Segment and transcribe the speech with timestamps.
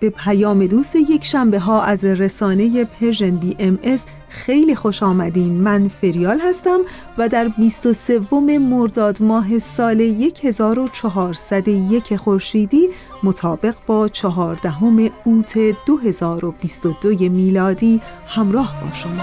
[0.00, 5.52] به پیام دوست یک شنبه ها از رسانه Persian BMS خیلی خوش آمدین.
[5.52, 6.78] من فریال هستم
[7.18, 8.20] و در 23
[8.58, 10.00] مرداد ماه سال
[10.42, 12.88] 1401 خورشیدی
[13.22, 14.82] مطابق با 14
[15.24, 19.22] اوت 2022 میلادی همراه با شما.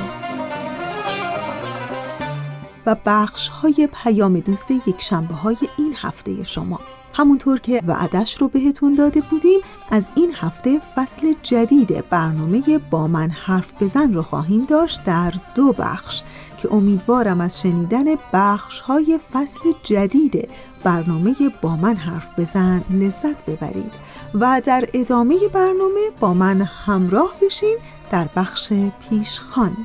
[2.86, 6.80] و بخش های پیام دوست یک شنبه های این هفته شما.
[7.17, 9.59] همونطور که وعدش رو بهتون داده بودیم
[9.91, 15.73] از این هفته فصل جدید برنامه با من حرف بزن رو خواهیم داشت در دو
[15.73, 16.21] بخش
[16.57, 20.49] که امیدوارم از شنیدن بخش های فصل جدید
[20.83, 23.93] برنامه با من حرف بزن لذت ببرید.
[24.33, 27.77] و در ادامه برنامه با من همراه بشین
[28.11, 28.73] در بخش
[29.09, 29.77] پیشخان.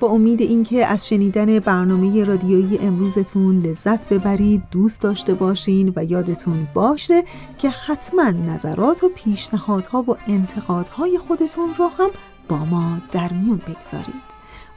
[0.00, 6.68] با امید اینکه از شنیدن برنامه رادیویی امروزتون لذت ببرید دوست داشته باشین و یادتون
[6.74, 7.24] باشه
[7.58, 12.10] که حتما نظرات و پیشنهادها و انتقادهای خودتون رو هم
[12.48, 14.28] با ما در میون بگذارید.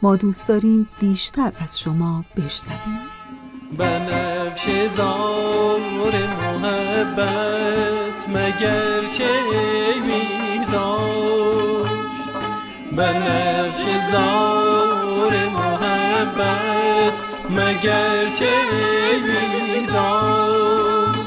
[0.02, 3.00] ما دوست داریم بیشتر از شما بشنویم.
[3.78, 5.80] بنفش زار
[6.62, 9.30] محبت مگر چه
[10.72, 11.92] داشت
[12.92, 14.61] بنفش زار
[16.42, 17.14] محبت
[17.50, 18.50] مگر چه
[19.88, 21.20] داشت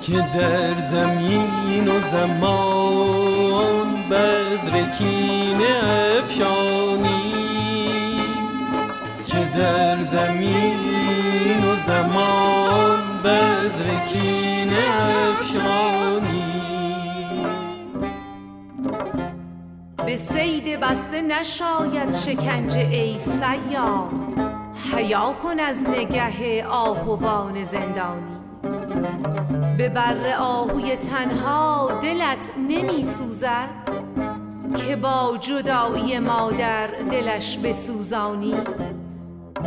[0.00, 5.60] که در زمین و زمان بزرکین
[6.22, 7.32] افشانی
[9.26, 15.97] که در زمین و زمان بزرکین افشانی
[20.08, 24.10] به سید بسته نشاید شکنجه ای سیاد
[24.94, 28.36] حیا کن از نگه آهوان زندانی.
[29.78, 33.68] به بر آهوی تنها دلت نمی سوزد
[34.76, 38.54] که با جدایی مادر دلش بسوزانی.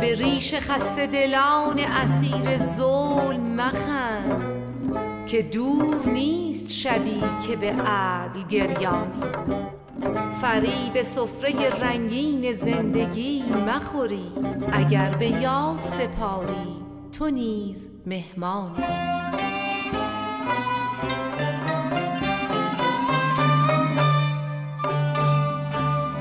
[0.00, 4.42] به ریش خسته دلان اسیر ظلم مخند
[5.26, 9.81] که دور نیست شبی که به عدل گریانی.
[10.40, 14.32] فریب سفره رنگین زندگی مخوری.
[14.72, 16.76] اگر به یاد سپاری
[17.18, 18.84] تو نیز مهمانی.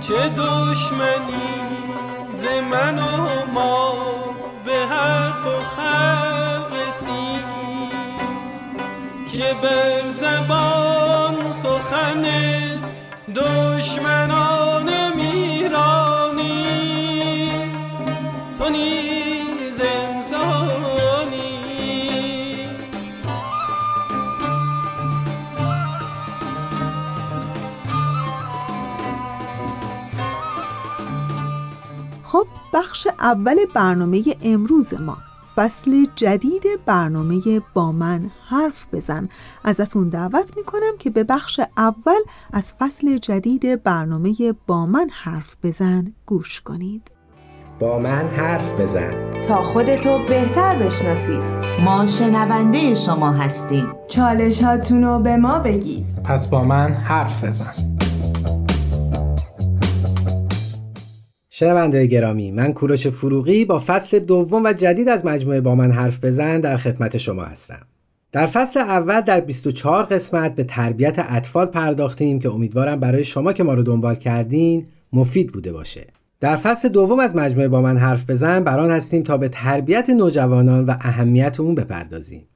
[0.01, 1.51] چه دشمنی
[2.35, 3.93] ز من و ما
[4.65, 7.45] به حق و خلق رسید
[9.31, 12.25] که بر زبان سخن
[13.35, 16.71] دشمنان میرانی
[18.59, 21.51] تو نیز انسانی.
[32.23, 35.30] خب بخش اول برنامه امروز ما.
[35.61, 37.41] فصل جدید برنامه
[37.73, 39.29] با من حرف بزن.
[39.63, 42.19] ازتون دعوت می‌کنم که به بخش اول
[42.53, 44.35] از فصل جدید برنامه
[44.67, 47.11] با من حرف بزن گوش کنید.
[47.79, 49.41] با من حرف بزن.
[49.47, 51.41] تا خودتو بهتر بشناسید
[51.85, 53.93] ما شنونده شما هستیم.
[54.07, 56.05] چالشاتونو به ما بگید.
[56.23, 58.00] پس با من حرف بزن.
[61.61, 66.25] شنونده گرامی من کوروش فروغی با فصل دوم و جدید از مجموعه با من حرف
[66.25, 67.79] بزن در خدمت شما هستم.
[68.31, 73.63] در فصل اول در 24 قسمت به تربیت اطفال پرداختیم که امیدوارم برای شما که
[73.63, 76.07] ما رو دنبال کردین مفید بوده باشه.
[76.39, 80.85] در فصل دوم از مجموعه با من حرف بزن بران هستیم تا به تربیت نوجوانان
[80.85, 82.47] و اهمیت اون بپردازیم.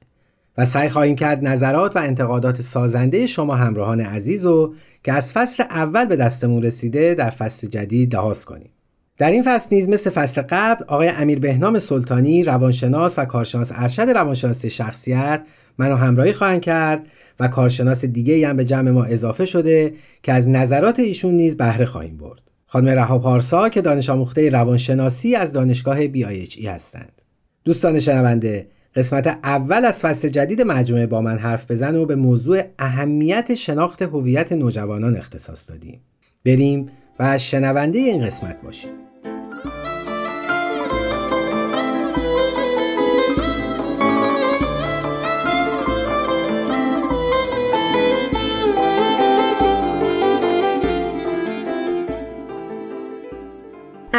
[0.58, 4.74] و سعی خواهیم کرد نظرات و انتقادات سازنده شما همراهان عزیز و
[5.04, 8.70] که از فصل اول به دستمون رسیده در فصل جدید لحاظ کنیم.
[9.18, 14.02] در این فصل نیز مثل فصل قبل آقای امیر بهنام سلطانی روانشناس و کارشناس ارشد
[14.02, 15.42] روانشناسی شخصیت
[15.78, 17.06] منو همراهی خواهند کرد
[17.40, 21.84] و کارشناس دیگه هم به جمع ما اضافه شده که از نظرات ایشون نیز بهره
[21.84, 22.40] خواهیم برد.
[22.66, 27.22] خانم رها پارسا که دانش آموخته روانشناسی از دانشگاه بی آی ای هستند.
[27.64, 28.66] دوستان شنونده
[28.96, 34.02] قسمت اول از فصل جدید مجموعه با من حرف بزن و به موضوع اهمیت شناخت
[34.02, 36.00] هویت نوجوانان اختصاص دادیم.
[36.44, 36.86] بریم
[37.18, 39.05] و شنونده این قسمت باشیم.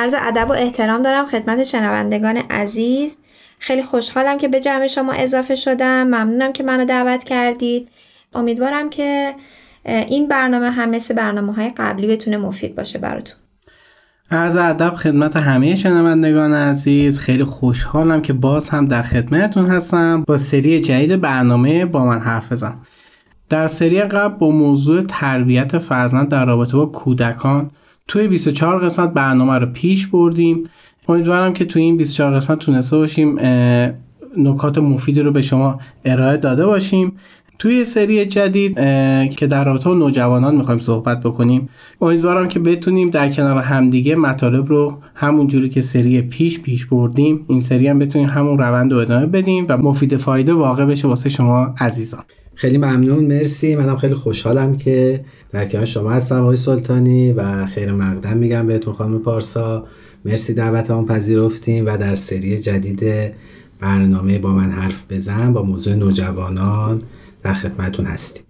[0.07, 3.17] عرض ادب و احترام دارم خدمت شنوندگان عزیز.
[3.59, 6.03] خیلی خوشحالم که به جمع شما اضافه شدم.
[6.03, 7.89] ممنونم که منو دعوت کردید.
[8.35, 9.33] امیدوارم که
[9.85, 13.35] این برنامه هم مثل برنامه های قبلی بتونه مفید باشه براتون.
[14.31, 17.19] عرض ادب خدمت همه شنوندگان عزیز.
[17.19, 20.23] خیلی خوشحالم که باز هم در خدمتتون هستم.
[20.27, 22.75] با سری جدید برنامه با من حرف بزن.
[23.49, 27.71] در سری قبل با موضوع تربیت فرزند در رابطه با کودکان
[28.07, 30.69] توی 24 قسمت برنامه رو پیش بردیم.
[31.09, 33.39] امیدوارم که توی این 24 قسمت تونسته باشیم
[34.37, 37.13] نکات مفیدی رو به شما ارائه داده باشیم.
[37.59, 38.75] توی سری جدید
[39.29, 41.69] که در رابطه نوجوانان می‌خوایم صحبت بکنیم
[42.01, 47.45] امیدوارم که بتونیم در کنار همدیگه مطالب رو همون جوری که سری پیش پیش بردیم
[47.47, 51.29] این سری هم بتونیم همون روند رو ادامه بدیم و مفید فایده واقع بشه واسه
[51.29, 52.23] شما عزیزان.
[52.55, 53.75] خیلی ممنون مرسی.
[53.75, 58.93] منم خیلی خوشحالم که در کنار شما هستم آقای سلطانی و خیر مقدم میگم بهتون
[58.93, 59.85] خانم پارسا.
[60.25, 63.33] مرسی دعوت هم پذیرفتیم و در سری جدید
[63.79, 67.01] برنامه با من حرف بزن با موضوع نوجوانان
[67.43, 68.43] در خدمتون هستیم.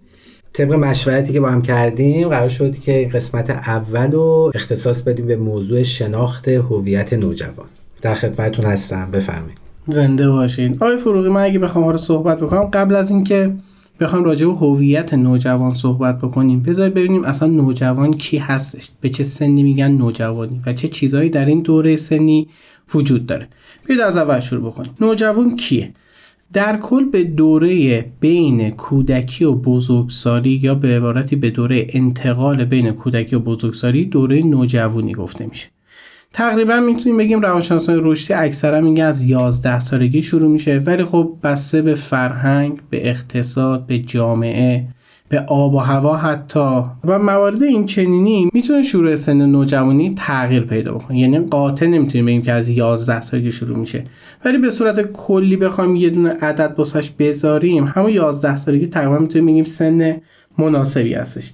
[0.52, 5.36] طبق مشورتی که با هم کردیم قرار شد که قسمت اول رو اختصاص بدیم به
[5.36, 7.66] موضوع شناخت هویت نوجوان.
[8.02, 9.58] در خدمتون هستم بفرمایید.
[9.88, 10.74] زنده باشین.
[10.74, 13.52] آقای فروغی من اگه بخوام رو صحبت بکنم قبل از اینکه
[14.00, 16.62] بخوام راجع به هویت نوجوان صحبت بکنیم.
[16.62, 18.90] بذار ببینیم اصلا نوجوان کی هستش.
[19.00, 22.48] به چه سنی میگن نوجوانی و چه چیزهایی در این دوره سنی
[22.94, 23.48] وجود داره.
[23.86, 24.94] بیاید از اول شروع بکنیم.
[25.00, 25.92] نوجوان کیه؟
[26.52, 32.90] در کل به دوره بین کودکی و بزرگسالی یا به عبارتی به دوره انتقال بین
[32.90, 35.68] کودکی و بزرگسالی دوره نوجوانی گفته میشه.
[36.32, 41.82] تقریبا می‌تونیم بگیم روانشناسان رشدی اکثرا میگه از 11 سالگی شروع میشه ولی خب بسته
[41.82, 44.84] به فرهنگ به اقتصاد به جامعه
[45.28, 46.82] به آب و هوا حتی.
[47.04, 51.18] و موارد این چنینی می‌تونه شروع سن نوجوانی تغییر پیدا بکنه.
[51.18, 54.04] یعنی قاطع نمی‌تونیم بگیم که از 11 سالگی شروع میشه.
[54.44, 59.46] ولی به صورت کلی بخوایم یه دونه عدد بسش بذاریم همون 11 سالگی تقریبا می‌تونیم
[59.46, 60.16] بگیم سن
[60.58, 61.52] مناسبی هستش.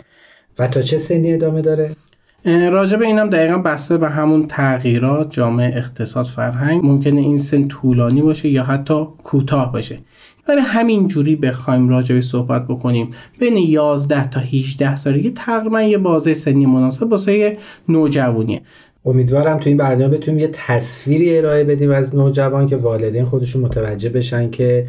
[0.59, 1.97] و تا چه سنی ادامه داره؟
[2.45, 6.85] راجع به اینم دقیقا بسته به همون تغییرات جامعه اقتصاد فرهنگ.
[6.85, 9.99] ممکنه این سن طولانی باشه یا حتی کوتاه باشه.
[10.47, 13.11] برای همین جوری بخوایم راجع به صحبت بکنیم.
[13.39, 17.59] بین 11 تا 18 سالگی تقریبا یه بازه سنی مناسب واسه
[17.89, 18.63] نوجوانیه.
[19.05, 24.09] امیدوارم تو این برنامه بتونیم یه تصویری ارائه بدیم از نوجوان که والدین خودشون متوجه
[24.09, 24.87] بشن که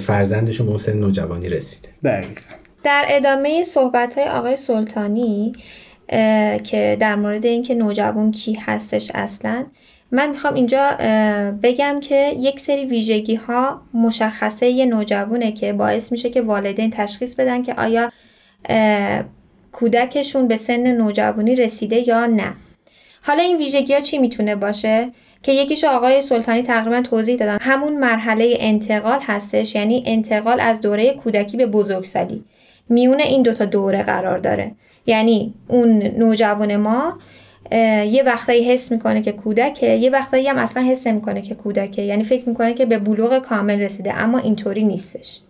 [0.00, 1.88] فرزندشون به سن نوجوانی رسیده.
[2.04, 2.40] دقیقا.
[2.84, 5.52] در ادامه صحبت های آقای سلطانی
[6.64, 9.66] که در مورد اینکه نوجوان کی هستش اصلا.
[10.12, 10.90] من می‌خوام اینجا
[11.62, 17.40] بگم که یک سری ویژگی ها مشخصه یه نوجوانه که باعث میشه که والدین تشخیص
[17.40, 18.12] بدن که آیا
[19.72, 22.54] کودکشون به سن نوجوانی رسیده یا نه.
[23.22, 25.08] حالا این ویژگی ها چی می‌تونه باشه؟
[25.42, 31.14] که یکیش آقای سلطانی تقریبا توضیح دادن همون مرحله انتقال هستش یعنی انتقال از دوره
[31.14, 32.44] کودکی به بزرگسالی.
[32.88, 34.72] میونه این دوتا دوره قرار داره.
[35.08, 37.18] یعنی اون نوجوان ما
[38.10, 42.02] یه وقتایی حس می‌کنه که کودکه یه وقتایی هم اصلا حس نمی‌کنه که کودکه.
[42.02, 45.40] یعنی فکر می‌کنه که به بلوغ کامل رسیده اما اینطوری نیستش.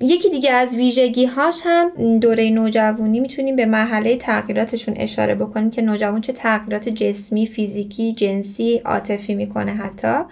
[0.00, 5.82] یکی دیگه از ویژگی هاش هم دوره نوجوانی می‌تونیم به مرحله تغییراتشون اشاره بکنیم که
[5.82, 10.24] نوجوان چه تغییرات جسمی، فیزیکی، جنسی، عاطفی می‌کنه حتی.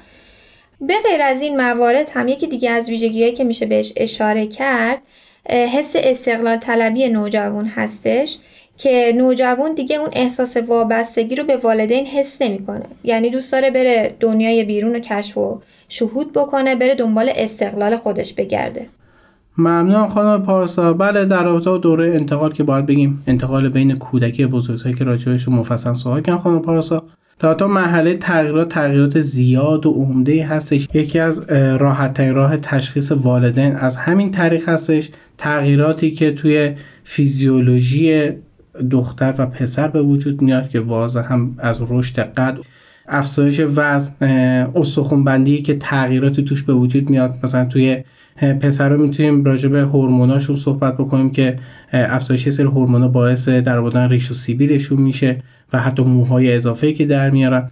[0.81, 5.03] به غیر از این موارد هم یکی دیگه از ویژگی که میشه بهش اشاره کرد
[5.51, 8.39] حس استقلال طلبی نوجوان هستش
[8.79, 12.85] که نوجوان دیگه اون احساس وابستگی رو به والدین حس نمی‌کنه.
[13.05, 18.35] یعنی دوست داره بره دنیای بیرون و کشف و شهود بکنه بره دنبال استقلال خودش
[18.35, 18.87] بگرده.
[19.59, 20.93] ممنون خانم پارسا.
[20.93, 25.55] بله در رابطه با دوره انتقال که باید بگیم انتقال بین کودکی بزرگسالی که راجبشون
[25.55, 27.03] مفصل صحبت کردن خانم پارسا.
[27.39, 30.89] تا تا مرحله تغییرات تغییرات زیاد و عمده هستش.
[30.95, 35.11] یکی از راحت راه تشخیص والدین از همین طریق هستش.
[35.39, 36.73] تغییراتی که توی
[37.05, 38.31] فیزیولوژی
[38.91, 42.59] دختر و پسر به وجود میاد که واضح هم از رشد قد.
[43.09, 44.27] افزایش وزن
[44.75, 47.35] استخون بندی که تغییراتی توش به وجود میاد.
[47.43, 48.05] مثلا توی
[48.61, 51.57] پسر رو می‌تونیم راجع به هورموناشون صحبت بکنیم که
[51.93, 55.39] افزایش سری هورمونا باعث در بودن ریش و سیبیلشون میشه.
[55.73, 57.71] و حتی موهای اضافه که در میارن.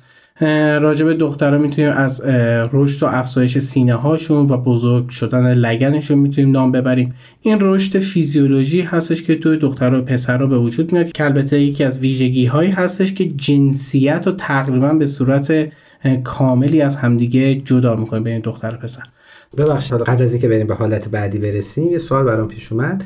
[0.81, 2.25] راجع به دخترها می‌تونیم از
[2.73, 7.15] رشد و افزایش سینه هاشون و بزرگ شدن لگنشون می‌تونیم نام ببریم.
[7.43, 11.85] این رشد فیزیولوژی هستش که توی دخترها و پسرها به وجود میاد که البته یکی
[11.85, 15.69] از ویژگی هایی هستش که جنسیت رو تقریبا به صورت
[16.25, 19.03] کاملی از همدیگه جدا می‌کنه بین دختر و پسر.
[19.57, 23.05] ببخشید قبل از اینکه بریم به حالت بعدی برسیم یه سوال برام پیش اومد.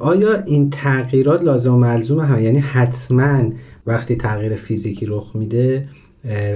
[0.00, 3.52] آیا این تغییرات لازم و ملزوم هم یعنی حتما
[3.86, 5.88] وقتی تغییر فیزیکی رخ میده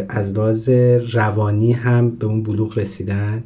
[0.09, 0.69] از لحاظ
[1.13, 3.43] روانی هم به اون بلوغ رسیدن.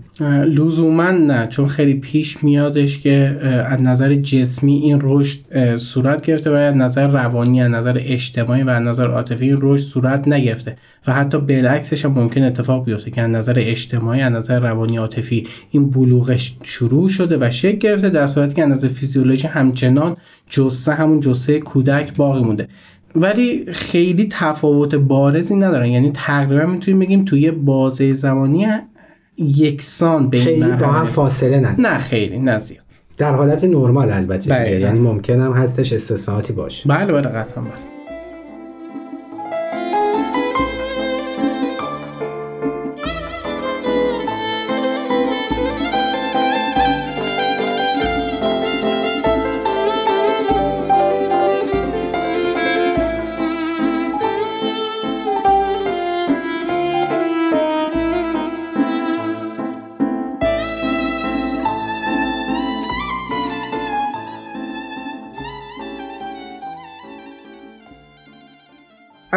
[0.47, 6.55] لزوما نه چون خیلی پیش میادش که از نظر جسمی این رشد صورت گرفته و
[6.55, 10.76] از نظر روانی از نظر اجتماعی و از نظر عاطفی این رشد صورت نگرفته.
[11.07, 15.47] و حتی بالعکسش هم ممکن اتفاق بیفته که از نظر اجتماعی از نظر روانی عاطفی
[15.71, 20.17] این بلوغش شروع شده و شکل گرفته در صورتی که از نظر فیزیولوژی همچنان
[20.50, 22.69] جسه همون جسه کودک باقی مونده.
[23.14, 25.87] ولی خیلی تفاوت بارزی ندارن.
[25.87, 28.66] یعنی تقریبا می‌تونیم بگیم توی بازه زمانی
[29.38, 32.85] یکسان بین خیلی با هم فاصله نه نه خیلی نه زیاد.
[33.16, 36.88] در حالت نرمال البته بله یعنی ممکن هم هستش استثناءاتی باشه.
[36.88, 37.94] بله بله قطعا بله.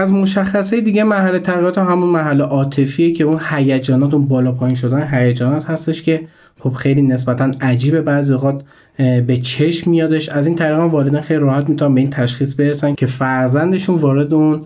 [0.08, 5.08] از مشخصه دیگه محل تغییرات همون محل عاطفیه که اون هیجانات اون بالا پایین شدن
[5.12, 6.22] هیجانات هستش که
[6.60, 8.02] خب خیلی نسبتا عجیبه.
[8.02, 8.64] بعضی اوقات
[8.98, 10.30] به چشم میادش.
[10.30, 14.66] از این طریق والدین خیلی راحت می‌تونن به این تشخیص برسن که فرزندشون وارد اون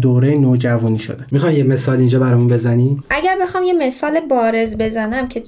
[0.00, 1.24] دوره نوجوانی شده.
[1.30, 5.42] می‌خوای یه مثال اینجا برامون بزنی؟ اگر بخوام یه مثال بارز بزنم که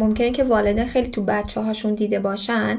[0.00, 2.78] ممکنه که والدین خیلی تو بچه هاشون دیده باشن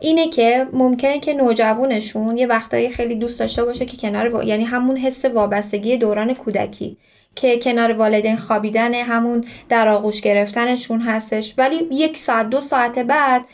[0.00, 4.96] اینه که ممکنه که نوجوانشون یه وقتایی خیلی دوست داشته باشه که کنار یعنی همون
[4.96, 6.96] حس وابستگی دوران کودکی
[7.34, 11.54] که کنار والدین خوابیدن همون در آغوش گرفتنشون هستش.
[11.58, 13.44] ولی یک ساعت دو ساعت بعد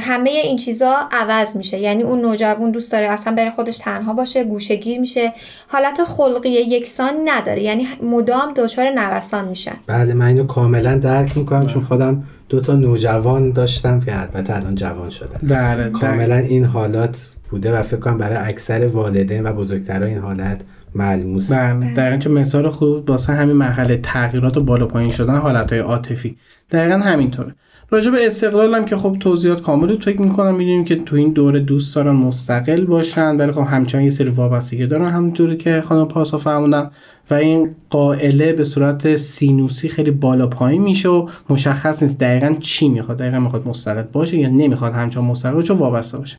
[0.00, 1.78] همه این چیزا عوض میشه.
[1.78, 5.32] یعنی اون نوجوان دوست داره اصلا بره خودش تنها باشه گوشگیر میشه.
[5.68, 7.62] حالت خلقی یکسان نداره.
[7.62, 12.74] یعنی مدام دچار نوسان میشه بله من اینو کاملا درک می‌کنم چون خودم دو تا
[12.74, 15.38] نوجوان داشتم که البته الان جوان شدن.
[15.42, 20.60] بله کاملا این حالات بوده و فکر کنم برای اکثر والدین و بزرگترها این حالت
[20.94, 21.52] ملموس.
[21.52, 25.80] بله دقیقا چون مثال خوب واسه همین مرحله تغییرات و بالا پایین شدن حالت های
[25.80, 26.36] عاطفی.
[26.70, 27.54] دقیقا همینطوره.
[27.92, 31.60] راجع به استقلال هم که خب توضیحات کامل فکر می‌کنم می‌دونیم که تو این دوره
[31.60, 36.38] دوست دارن مستقل باشن ولی خب همچنان یه سری وابستگی دارن همونطوری که خانم پاسا
[36.38, 36.90] فرمودن
[37.30, 42.88] و این قائله به صورت سینوسی خیلی بالا پایین میشه و مشخص نیست دقیقا چی
[42.88, 46.38] می‌خواد دقیقا می‌خواد مستقل باشه یا نمی‌خواد همچنان مستقل باشه وابسته باشه.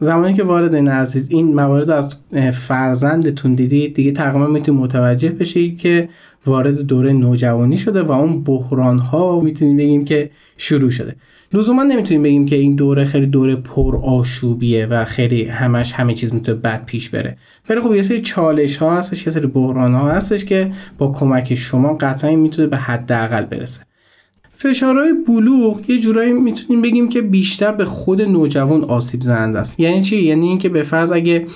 [0.00, 2.16] زمانی که وارد این عزیز این موارد از
[2.52, 6.08] فرزندتون دیدید دیگه تقریبا می‌تونید متوجه بشید که
[6.46, 11.16] وارد دوره نوجوانی شده و اون بحران ها می‌تونیم بگیم که شروع شده.
[11.52, 16.34] لزوما نمی‌تونیم بگیم که این دوره خیلی دوره پر آشوبیه و خیلی همش همه چیز
[16.34, 17.36] می‌تونه بد پیش بره.
[17.68, 21.54] ولی خب یه سری چالش ها هستش یه سری بحران ها هستش که با کمک
[21.54, 23.84] شما قطعا می‌تونه به حداقل برسه.
[24.62, 29.80] فشارهای بلوغ یه جورایی می‌تونیم بگیم که بیشتر به خود نوجوان آسیب زننده است.
[29.80, 31.46] یعنی چی؟ یعنی اینکه به فرض اگه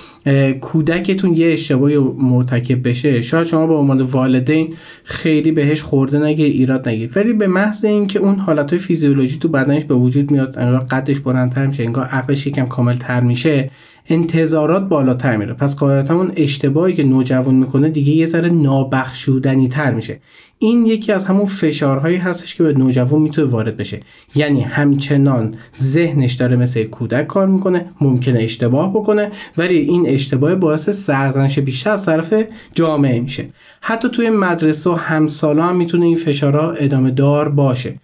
[0.61, 6.89] کودکتون یه اشتباهی مرتکب بشه شاید شما به عنوان والدین خیلی بهش خورده نگیر ایراد
[6.89, 11.19] نگیر ولی به محض اینکه اون حالتهای فیزیولوژی تو بدنش به وجود میاد انگار قدش
[11.19, 13.69] بلندتر میشه انگار عقلش یکم کاملتر میشه
[14.09, 15.53] انتظارات بالاتر میره.
[15.53, 20.19] پس قاعدتا اون اشتباهی که نوجوان می‌کنه دیگه یه ذره نابخشودنی تر میشه.
[20.59, 23.99] این یکی از همون فشارهایی هستش که به نوجوان می‌تونه وارد بشه.
[24.35, 30.89] یعنی همچنان ذهنش داره مثل کودک کار می‌کنه ممکنه اشتباه بکنه ولی این اشتباه باعث
[30.89, 32.33] سرزنش بیشتر از طرف
[32.73, 33.45] جامعه میشه.
[33.81, 37.95] حتی توی مدرسه و همسالا هم می‌تونه این فشارها ادامه دار باشه.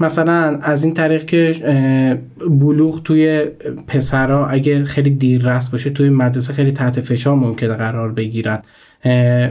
[0.00, 1.52] مثلا از این طریق که
[2.50, 3.44] بلوغ توی
[3.86, 8.62] پسرها اگه خیلی دیر رست باشه توی مدرسه خیلی تحت فشار ممکنه قرار بگیرن.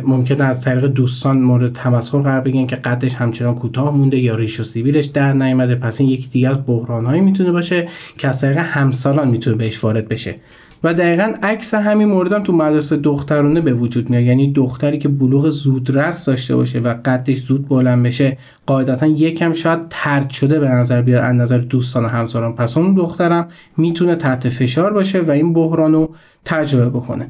[0.04, 4.60] ممکنه از طریق دوستان مورد تمسخر قرار بگیرن که قدش همچنان کوتاه مونده یا ریش
[4.60, 5.76] و سیبیلش در نیامده.
[5.76, 10.08] پس این یکی دیگه از بحرانهایی می‌تونه باشه که از طریق همسالان می‌تونه بهش وارد
[10.08, 10.36] بشه.
[10.84, 14.24] و دقیقا عکس همین موردم تو مدرسه دخترانه به وجود میاد.
[14.24, 19.80] یعنی دختری که بلوغ زودرس داشته باشه و قدش زود بلند بشه قاعدتا یکم شاید
[19.90, 22.56] ترد شده به نظر بیاد از نظر دوستان و همسران.
[22.56, 23.48] پس اون دخترم
[23.78, 27.28] می‌تونه تحت فشار باشه و این بحران رو تجربه بکنه.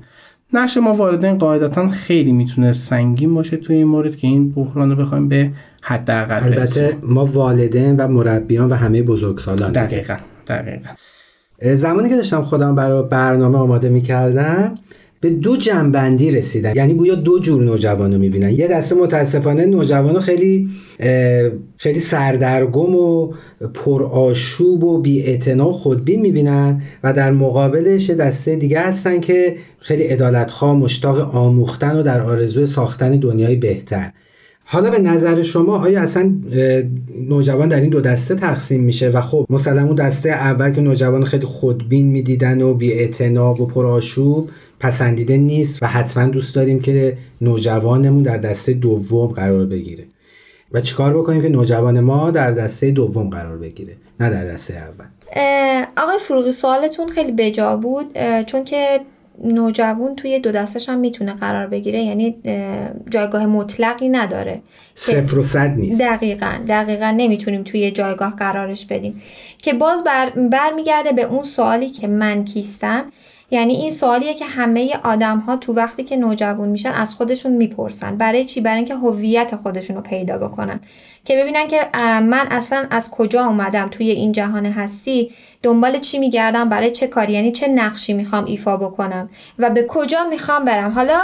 [0.54, 4.96] نقش ما والدین قاعدتا خیلی می‌تونه سنگین باشه توی این مورد که این بحران رو
[4.96, 9.72] بخوایم به حداقل البته ما والدین و مربیان و همه بزرگسالان.
[9.72, 10.16] دقیقا
[10.48, 10.90] دقیقا.
[11.64, 14.76] زمانی که داشتم خودم برای برنامه آماده می‌کردم
[15.22, 16.74] به دو جنبندی رسیدم.
[16.76, 18.50] یعنی گویا دو جور نوجوان رو می‌بینن.
[18.50, 20.70] یه دسته متاسفانه نوجوان خیلی
[21.78, 23.34] خیلی سردرگم و
[23.74, 30.04] پرآشوب و بی و خودبین می‌بینن و در مقابلش یه دسته دیگه هستن که خیلی
[30.04, 34.12] عدالتخواه مشتاق آموختن و در آرزوی ساختن دنیای بهتر.
[34.72, 36.32] حالا به نظر شما آیا اصلا
[37.30, 41.46] نوجوان در این دو دسته تقسیم میشه؟ و خب مثلا دسته اول که نوجوان خیلی
[41.46, 44.50] خودبین می‌دیدن و بی و پرآشوب
[44.80, 50.04] پسندیده نیست و حتما دوست داریم که نوجوانمون در دسته دوم قرار بگیره.
[50.72, 55.06] و چیکار بکنیم که نوجوان ما در دسته دوم قرار بگیره نه در دسته اول؟
[55.98, 58.06] آقای فروغی سوالتون خیلی بجا بود
[58.48, 59.00] چون که
[59.44, 62.36] نوجوان توی دو دستش هم می‌تونه قرار بگیره یعنی
[63.10, 64.62] جایگاه مطلقی نداره.
[64.96, 66.02] صفر و صد نیست.
[66.02, 69.22] دقیقا دقیقا نمی‌تونیم توی جایگاه قرارش بدیم.
[69.58, 73.06] که باز بر برمیگرده به اون سوالی که من کیستم.
[73.52, 78.18] یعنی این سوالیه که همه آدم ها تو وقتی که نوجوان میشن از خودشون می‌پرسن.
[78.18, 80.80] برای چی؟ برای اینکه هویت خودشون رو پیدا بکنن.
[81.26, 81.90] که ببینن که
[82.22, 85.32] من اصلا از کجا اومدم توی این جهان هستی
[85.64, 90.24] دنبال چی میگردم برای چه کاری یعنی چه نقشی می‌خوام ایفا بکنم و به کجا
[90.24, 90.92] می‌خوام برم.
[90.92, 91.20] حالا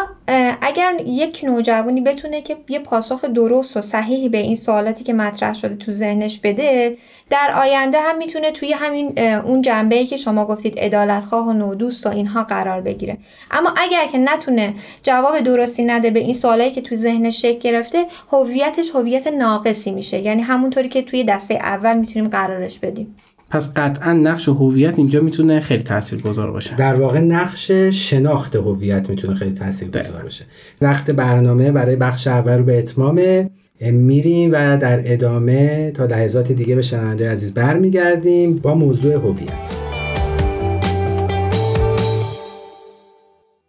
[0.61, 5.53] اگر یک نوجوانی بتونه که یه پاسخ درست و صحیحی به این سوالاتی که مطرح
[5.53, 6.97] شده تو ذهنش بده
[7.29, 12.09] در آینده هم می‌تونه توی همین اون جنبه که شما گفتید عدالتخواه و نودوست و
[12.09, 13.17] اینها قرار بگیره.
[13.51, 18.05] اما اگر که نتونه جواب درستی نده به این سوالایی که تو ذهنش شکل گرفته
[18.31, 20.19] هویتش هویت ناقصی میشه.
[20.19, 23.07] یعنی همونطوری که توی دسته اول می‌تونیم قرارش بدیم.
[23.49, 26.75] پس قطعا نقش هویت اینجا می‌تونه خیلی تاثیرگذار باشه.
[26.75, 30.45] در واقع نقش شناخت هویت می‌تونه خیلی تاثیرگذار باشه.
[30.81, 33.49] وقت برنامه برای بخش اول رو به اتمام
[33.81, 39.86] میریم و در ادامه تا لحظات دیگه به شنونده عزیز برمیگردیم با موضوع هویت.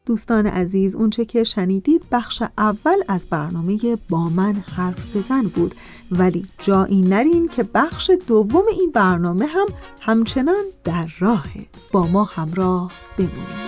[0.09, 5.75] دوستان عزیز اونچه که شنیدید بخش اول از برنامه با من حرف بزن بود.
[6.11, 9.67] ولی جایی نرین که بخش دوم این برنامه هم
[10.01, 11.47] همچنان در راه
[11.93, 13.59] با ما همراه بمونید.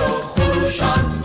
[0.00, 1.22] و خروشان.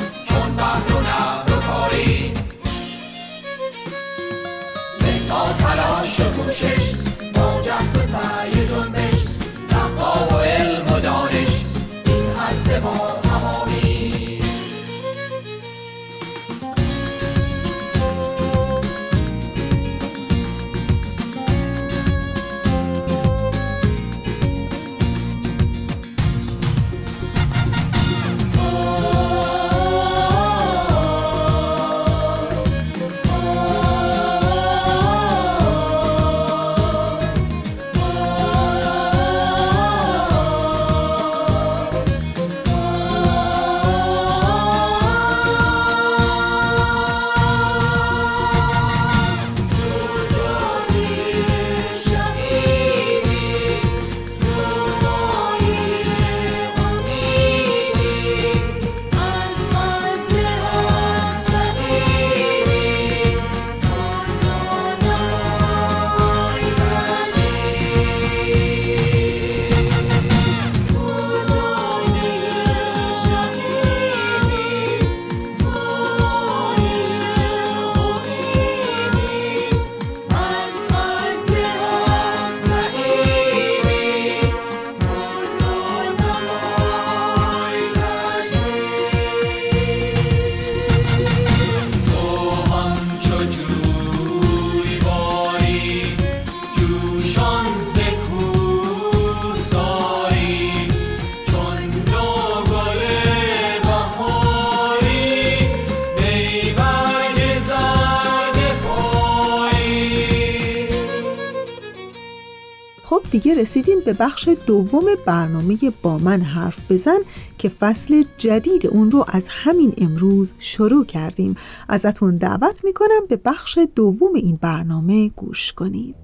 [113.37, 117.17] دیگه رسیدیم به بخش دوم برنامه با من حرف بزن
[117.57, 121.55] که فصل جدید اون رو از همین امروز شروع کردیم.
[121.89, 126.15] ازتون دعوت می‌کنم به بخش دوم این برنامه گوش کنید.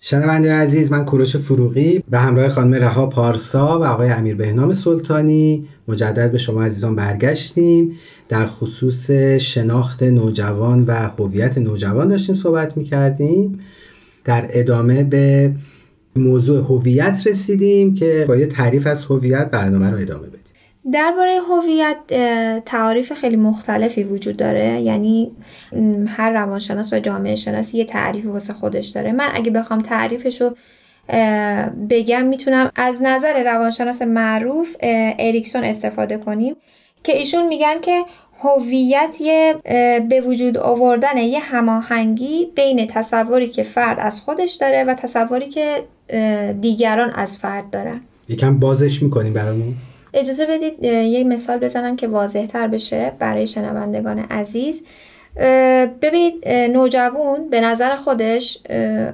[0.00, 5.68] شنونده عزیز من کوروش فروغی به همراه خانم رها پارسا و آقای امیر بهنام سلطانی
[5.90, 7.96] مجدد به شما عزیزان برگشتیم.
[8.28, 13.60] در خصوص شناخت نوجوان و هویت نوجوان داشتیم صحبت می کردیم
[14.24, 15.52] در ادامه به
[16.16, 20.40] موضوع هویت رسیدیم که با یه تعریف از هویت برنامه رو ادامه بدیم.
[20.92, 21.96] درباره هویت
[22.66, 24.80] تعاریف خیلی مختلفی وجود داره.
[24.80, 25.32] یعنی
[26.06, 29.12] هر روانشناس و جامعه شناسی یه تعریف واسه خودش داره.
[29.12, 30.56] من اگه بخوام تعریفش رو
[31.90, 34.76] بگم می‌تونم از نظر روانشناس معروف
[35.18, 36.56] اریکسون استفاده کنیم
[37.04, 38.04] که ایشون میگن که
[38.42, 39.54] هویت یه
[40.08, 45.84] به وجود آوردن یه هماهنگی بین تصوری که فرد از خودش داره و تصوری که
[46.60, 48.00] دیگران از فرد دارن.
[48.28, 49.74] یکم بازش می‌کنیم برامون.
[50.14, 54.84] اجازه بدید یک مثال بزنم که واضح تر بشه برای شنوندگان عزیز.
[56.02, 58.58] ببینید نوجوان به نظر خودش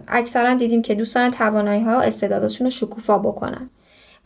[0.09, 3.71] اکثرا دیدیم که دوستان توانایی ها استعدادشون رو شکوفا بکنن.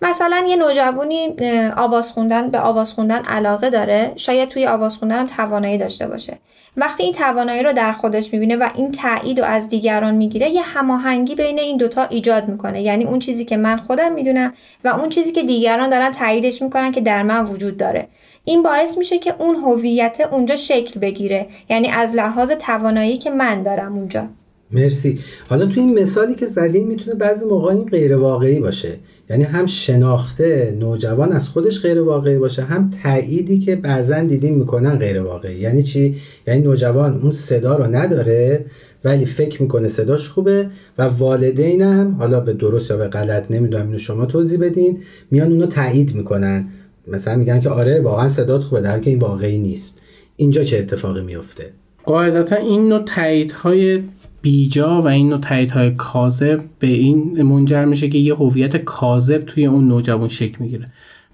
[0.03, 1.37] مثلا یه نوجوانی
[1.77, 6.39] آواز خوندن به آواز خوندن علاقه داره شاید توی آواز خوندن توانایی داشته باشه.
[6.77, 10.63] وقتی این توانایی رو در خودش می‌بینه و این تایید رو از دیگران می‌گیره یه
[10.63, 12.83] هماهنگی بین این دوتا ایجاد می‌کنه.
[12.83, 14.53] یعنی اون چیزی که من خودم می‌دونم
[14.85, 18.09] و اون چیزی که دیگران دارن تاییدش می‌کنن که در من وجود داره.
[18.45, 23.63] این باعث میشه که اون هویت اونجا شکل بگیره یعنی از لحاظ توانایی که من
[23.63, 24.27] دارم اونجا.
[24.73, 25.19] مرسی.
[25.49, 28.93] حالا تو این مثالی که زدین می‌تونه بعضی موقع این غیر واقعی باشه.
[29.31, 34.99] یعنی هم شناخته نوجوان از خودش غیر واقعی باشه هم تأییدی که بعضا دیدیم می‌کنن
[34.99, 38.65] غیر واقعی یعنی چی؟ یعنی نوجوان اون صدا رو نداره
[39.05, 40.67] ولی فکر می‌کنه صداش خوبه
[40.99, 44.99] و والدین هم حالا به درست یا به غلط نمی‌دونم اینو شما توضیح بدین
[45.31, 46.69] میان اونو تایید می‌کنن.
[47.07, 50.03] مثلا میگن که آره واقعا صدات خوبه در که این واقعی نیست.
[50.37, 51.71] اینجا چه اتفاقی میفته؟
[52.05, 54.03] قاعدتا این نوع تاییدهای
[54.43, 59.67] بیجا و این نوع های کاذب به این منجر میشه که یه هویت کاذب توی
[59.67, 60.87] اون نوجوان شکل می‌گیره.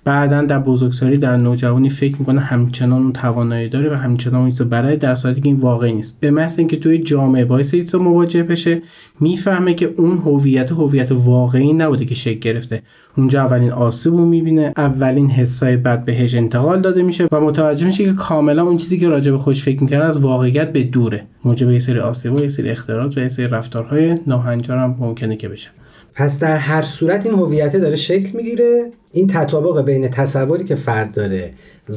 [0.07, 4.97] بعدا در بزرگسالی در نوجوانی فکر می‌کنه همچنان اون توانایی داره و همچنان اون برای
[4.97, 6.21] در صورتی که این واقعی نیست.
[6.21, 8.83] به محض اینکه توی جامعه باعث ایسا مواجه بشه
[9.21, 12.83] می‌فهمه که اون هویت هویت واقعی نبوده که شکل گرفته.
[13.16, 18.05] اونجا اولین آسیب رو می‌بینه اولین حسای بد بهش انتقال داده میشه و متوجه میشه
[18.05, 21.71] که کاملا اون چیزی که راجع به خوش فکر می‌کنه از واقعیت به دوره موجب
[21.71, 25.49] یه سری آسیب و یه سری اختلالات و یه سری رفتارهای ناهنجار هم ممکنه که
[25.49, 25.71] بشه.
[26.14, 31.12] پس در هر صورت این هویت داره شکل می‌گیره؟ این تطابق بین تصوری که فرد
[31.12, 31.50] داره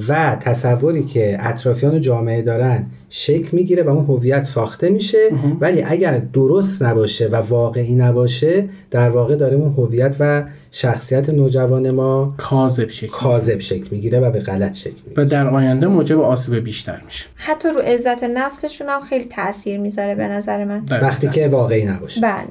[0.08, 5.18] و تصوری که اطرافیان و جامعه دارن شکل می‌گیره و اون هویت ساخته میشه
[5.60, 11.92] ولی اگر درست نباشه و واقعی نباشه در واقع داره اون هویت و شخصیت نوجوان
[11.92, 15.24] ما کاذب شکل کاذب شکل می‌گیره و به غلط شکل می‌گیره.
[15.24, 17.26] و در آینده موجب آسیب بیشتر میشه.
[17.36, 20.86] حتی رو عزت نفسشون هم خیلی تاثیر می‌ذاره به نظر من.
[20.92, 22.22] وقتی که واقعی نباشه.
[22.22, 22.48] بله.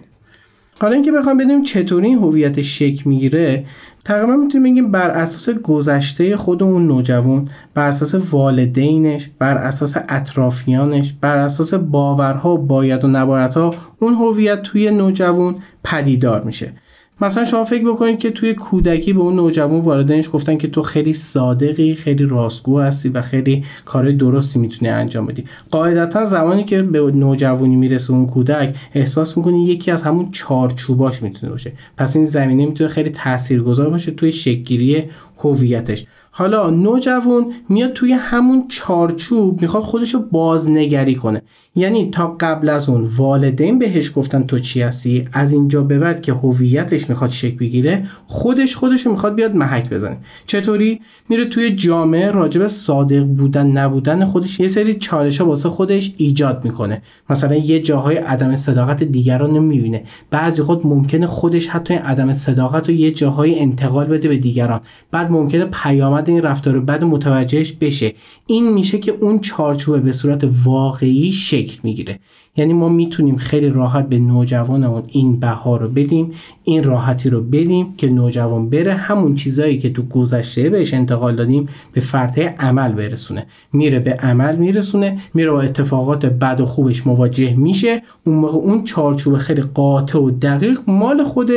[0.81, 3.65] حالا اینکه بخوام بدونیم چطوری این هویت شکل می‌گیره
[4.05, 11.13] تقریبا می‌تونیم بگیم بر اساس گذشته خود اون نوجوان بر اساس والدینش بر اساس اطرافیانش
[11.21, 16.73] بر اساس باورها باید و نبایدها اون هویت توی نوجوان پدیدار میشه.
[17.21, 21.13] مثلا شما فکر بکنید که توی کودکی به اون نوجوان والدینش گفتن که تو خیلی
[21.13, 25.45] صادقی خیلی راستگو هستی و خیلی کارهای درستی می‌تونی انجام بدی.
[25.71, 31.53] قاعدتا زمانی که به نوجوانی می‌رسه اون کودک احساس می‌کنه یکی از همون چارچوباش می‌تونه
[31.53, 31.73] باشه.
[31.97, 35.05] پس این زمینه می‌تونه خیلی تاثیرگذار باشه توی شکلگیری
[35.39, 36.07] هویتش.
[36.39, 41.43] حالا نوجوان میاد توی همون چارچوب می‌خواد خودش رو بازنگری کنه.
[41.75, 46.23] یعنی تا قبل از اون والدین بهش گفتن تو چی هستی؟ از اینجا به بعد
[46.23, 50.17] که هویتش می‌خواد شکل بگیره خودش خودش رو می‌خواد بیاد محک بزنه.
[50.47, 56.15] چطوری؟ میره توی جامعه راجب صادق بودن نبودن خودش یه سری چالش ها واسه خودش
[56.17, 57.03] ایجاد می‌کنه.
[57.31, 60.05] مثلا یه جاهای عدم صداقت دیگران رو می‌بینه.
[60.31, 64.81] بعضی خود ممکنه خودش حتی عدم صداقت رو یه جاهای انتقال بده به دیگران.
[65.11, 68.15] بعد ممکنه پیامد این رفتار بد متوجهش بشه.
[68.47, 72.21] این میشه که اون چارچوبه به صورت واقعی شکل می‌گیره.
[72.59, 76.31] یعنی ما می‌تونیم خیلی راحت به نوجوانمون این بها رو بدیم
[76.65, 81.69] این راحتی رو بدیم که نوجوان بره همون چیزایی که تو گذشته بهش انتقال دادیم
[81.93, 83.47] به فرطه عمل برسونه.
[83.73, 88.03] میره به عمل میرسونه میره با اتفاقات بد و خوبش مواجه میشه.
[88.27, 91.51] اون موقع اون چارچوب خیلی قاطع و دقیق مال خود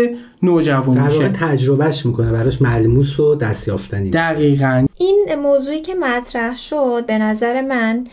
[0.44, 1.30] نوجوان میشه.
[1.30, 4.86] تجربهش می‌کنه براش ملموس و دستیافتنی دقیقا.
[4.98, 8.04] این موضوعی که مطرح شد به نظر من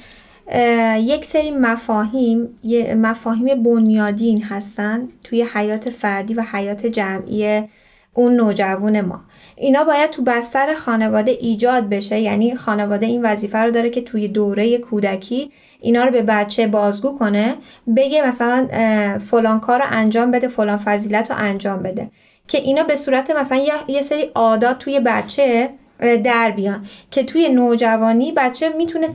[0.99, 2.59] یک سری مفاهیم
[2.97, 7.65] مفاهیم بنیادین هستن توی حیات فردی و حیات جمعی
[8.15, 9.21] اون نوجوان ما.
[9.57, 12.21] اینا باید تو بستر خانواده ایجاد بشه.
[12.21, 17.19] یعنی خانواده این وظیفه رو داره که توی دوره کودکی اینا رو به بچه بازگو
[17.19, 17.55] کنه
[17.97, 18.69] بگه مثلا
[19.19, 22.11] فلان کار رو انجام بده فلان فضیلت رو انجام بده.
[22.49, 26.85] که اینا به صورت مثلا یه سری عادات توی بچه در بیان.
[27.11, 29.09] که توی نوجوانی بچه می‌تونه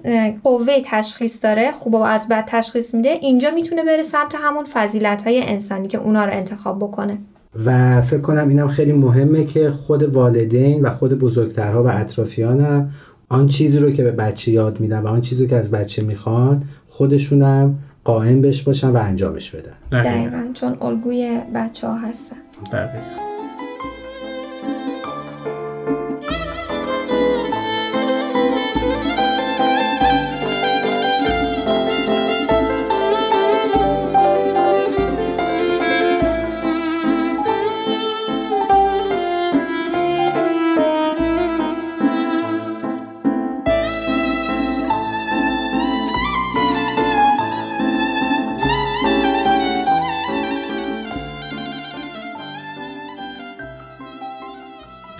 [0.43, 5.21] قوه تشخیص داره خوب و از بد تشخیص میده اینجا می‌تونه بره سمت همون فضیلت
[5.21, 7.17] های انسانی که اونا رو انتخاب بکنه.
[7.65, 12.91] و فکر کنم اینم خیلی مهمه که خود والدین و خود بزرگترها و اطرافیانم
[13.29, 16.01] آن چیزی رو که به بچه یاد میدن و آن چیزی رو که از بچه
[16.01, 20.01] می‌خوان خودشونم قائم بش باشن و انجامش بدن.
[20.03, 20.43] دقیقا.
[20.53, 22.35] چون الگوی بچه ها هستن.
[22.71, 23.32] دقیقا.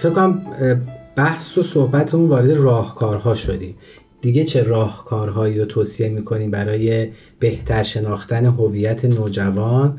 [0.04, 0.42] فکر کنم
[1.16, 3.76] بحث و صحبتمون وارد راهکارها شدیم.
[4.22, 7.08] دیگه چه راهکارهایی رو توصیه می‌کنیم برای
[7.40, 9.98] بهتر شناختن هویت نوجوان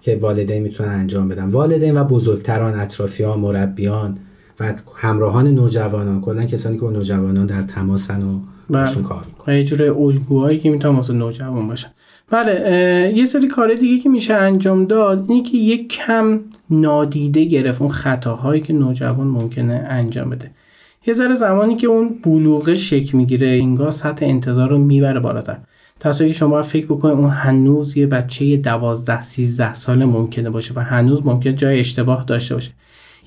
[0.00, 4.18] که والدین می‌تونن انجام بدن؟ والدین و بزرگتران اطرافیان مربیان
[4.60, 6.20] و همراهان نوجوانان.
[6.20, 8.38] کلا کسانی که با نوجوانان در تماسن و
[8.70, 8.80] بله.
[8.80, 9.56] باشون کار می‌کنن.
[9.56, 11.88] یه جوره الگوهایی که می‌تونن واسه نوجوان باشن.
[12.30, 17.80] بله یه سری کار دیگه که میشه انجام داد اینه که یک کم نادیده گرفت
[17.80, 20.50] اون خطاهایی که نوجوان ممکنه انجام بده.
[21.06, 25.56] یه ذره زمانی که اون بلوغه شک می‌گیره اینگاه سطح انتظار رو می‌بره بالاتر.
[26.00, 30.80] تا که شما فکر بکنید اون هنوز یه بچه دوازده سیزده ساله ممکنه باشه و
[30.80, 32.70] هنوز ممکنه جای اشتباه داشته باشه.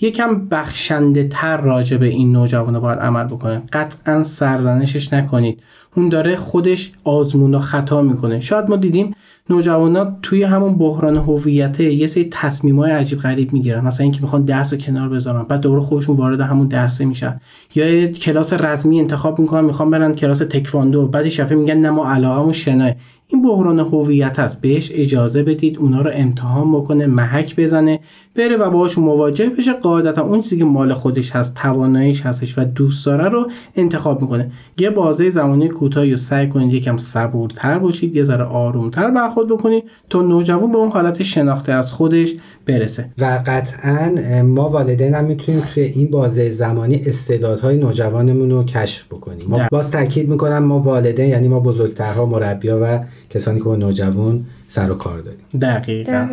[0.01, 5.63] یکم بخشنده تر راجع به این نوجوان باید عمل بکنه قطعا سرزنشش نکنید.
[5.95, 8.39] اون داره خودش آزمون و خطا می‌کنه.
[8.39, 9.15] شاید ما دیدیم
[9.49, 13.85] نوجوانا توی همون بحران هویت یه سری تصمیمای عجیب غریب می‌گیرن.
[13.85, 15.43] مثلا اینکه می‌خوان درس کنار بذارن.
[15.43, 17.39] بعد دوره خودشون وارد همون درسه میشن.
[17.75, 21.07] یا یه کلاس رزمی انتخاب می‌کنن می‌خوان برن کلاس تکواندو.
[21.07, 22.91] بعد شفه میگن نه ما علاقمون شناه.
[23.31, 24.61] این بحران هویت است.
[24.61, 27.99] بهش اجازه بدید اونا رو امتحان بکنه محک بزنه
[28.35, 29.73] بره و باهاشون مواجه بشه.
[29.73, 34.51] قاعدتا اون چیزی که مال خودش هست تواناییش هستش و دوست داره رو انتخاب می‌کنه.
[34.77, 39.83] یه بازه زمانی کوتاهی رو سعی کنید یکم صبورتر باشید یه ذره آرومتر برخورد بکنید
[40.09, 43.09] تا نوجوان به اون حالت شناخته از خودش برسه.
[43.17, 49.47] و قطعا ما والدین هم می‌تونیم توی این بازه زمانی استعدادهای نوجوانمون رو کشف بکنیم.
[49.49, 54.45] ما باز تاکید می‌کنم ما والدین یعنی ما بزرگترها مربیا و کسانی که با نوجوان
[54.67, 55.39] سر و کار داریم.
[55.61, 56.27] دقیقا,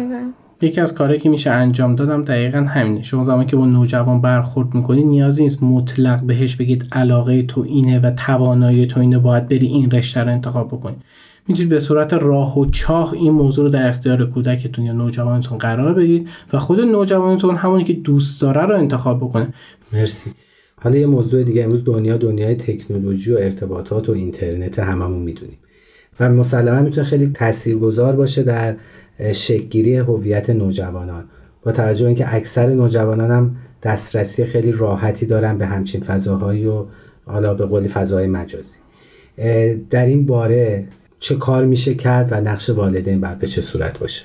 [0.63, 3.03] یکی از کارهایی که میشه انجام دادم دقیقا همینه.
[3.03, 8.01] شما زمانی که با نوجوان برخورد می‌کنی نیازی نیست مطلق بهش بگید علاقه تو اینه
[8.01, 10.97] و توانایی تو اینه باید بری این رشته رو انتخاب بکنی.
[11.49, 15.95] می‌تونید به صورت راه و چاه این موضوع رو در اختیار کودکتون یا نوجوانتون قرار
[15.95, 19.55] بدید و خود نوجوانتون همونی که دوست داره رو انتخاب بکنه.
[19.93, 20.31] مرسی.
[20.83, 21.65] حالا یه موضوع دیگه.
[21.65, 25.59] امروز دنیا دنیای تکنولوژی و ارتباطات و اینترنت هممون می‌دونیم.
[26.21, 28.77] و مسلما می‌تونه خیلی تاثیرگذار باشه در
[29.33, 31.25] شکلگیری هویت نوجوانان.
[31.63, 36.85] با توجه به اینکه اکثر نوجوانان هم دسترسی خیلی راحتی دارن به همچین فضاهایی و
[37.27, 38.79] حالا به قولی فضای مجازی.
[39.91, 44.25] در این باره چه کار میشه کرد و نقش والدین باید به چه صورت باشه؟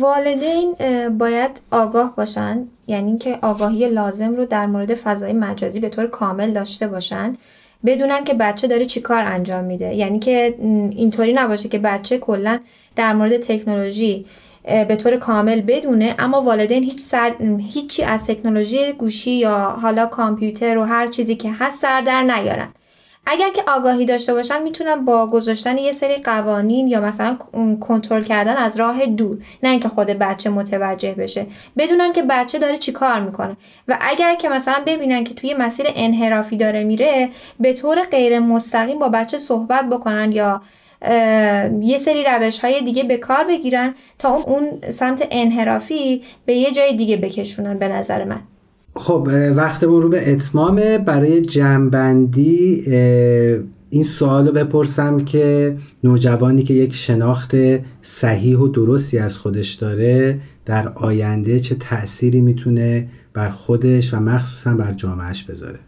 [0.00, 0.74] والدین
[1.18, 2.64] باید آگاه باشن.
[2.86, 7.36] یعنی اینکه آگاهی لازم رو در مورد فضای مجازی به طور کامل داشته باشن.
[7.86, 9.94] بدونن که بچه داره چی کار انجام میده.
[9.94, 10.54] یعنی که
[10.90, 12.58] اینطوری نباشه که بچه کلا
[12.96, 14.26] در مورد تکنولوژی
[14.88, 17.32] به طور کامل بدونه اما والدین هیچ سر...
[17.58, 22.68] هیچی از تکنولوژی گوشی یا حالا کامپیوتر و هر چیزی که هست سر در نیارن.
[23.32, 27.36] اگر که آگاهی داشته باشن می‌تونن با گذاشتن یه سری قوانین یا مثلا
[27.80, 31.46] کنترل کردن از راه دور نه اینکه خود بچه متوجه بشه.
[31.78, 33.56] بدونن که بچه داره چی کار می‌کنه.
[33.88, 37.28] و اگر که مثلا ببینن که توی مسیر انحرافی داره میره
[37.60, 40.62] به طور غیر مستقیم با بچه صحبت بکنن یا
[41.80, 46.96] یه سری روش های دیگه به کار بگیرن تا اون سمت انحرافی به یه جای
[46.96, 48.40] دیگه بکشونن به نظر من.
[48.96, 52.82] خب وقتمون رو به اتمامه برای جمعبندی
[53.90, 57.54] این سوال رو بپرسم که نوجوانی که یک شناخت
[58.02, 64.74] صحیح و درستی از خودش داره در آینده چه تأثیری می‌تونه بر خودش و مخصوصا
[64.74, 65.78] بر جامعهش بذاره؟